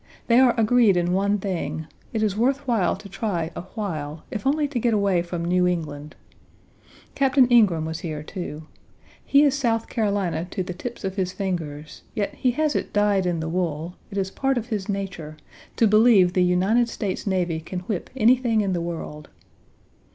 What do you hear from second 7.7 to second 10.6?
was here, too. He is South Carolina